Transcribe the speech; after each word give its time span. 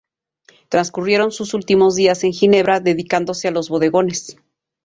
Transcurrieron 0.69 1.31
sus 1.31 1.53
últimos 1.53 1.93
días 1.95 2.23
en 2.23 2.33
Ginebra, 2.33 2.79
dedicándose 2.79 3.47
a 3.49 3.51
los 3.51 3.69
"bodegones". 3.69 4.35